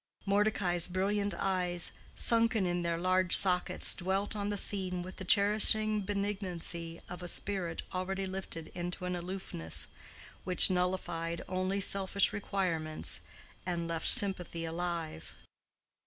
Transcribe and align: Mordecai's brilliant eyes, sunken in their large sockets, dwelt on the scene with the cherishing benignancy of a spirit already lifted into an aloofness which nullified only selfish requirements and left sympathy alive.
Mordecai's 0.25 0.87
brilliant 0.87 1.35
eyes, 1.35 1.91
sunken 2.15 2.65
in 2.65 2.81
their 2.81 2.97
large 2.97 3.35
sockets, 3.37 3.93
dwelt 3.93 4.35
on 4.35 4.49
the 4.49 4.57
scene 4.57 5.03
with 5.03 5.17
the 5.17 5.23
cherishing 5.23 6.01
benignancy 6.01 6.99
of 7.07 7.21
a 7.21 7.27
spirit 7.27 7.83
already 7.93 8.25
lifted 8.25 8.69
into 8.69 9.05
an 9.05 9.15
aloofness 9.15 9.85
which 10.43 10.71
nullified 10.71 11.43
only 11.47 11.79
selfish 11.79 12.33
requirements 12.33 13.19
and 13.63 13.87
left 13.87 14.07
sympathy 14.07 14.65
alive. 14.65 15.35